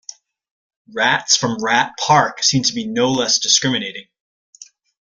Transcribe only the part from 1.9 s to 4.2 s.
Park seem to be no less discriminating.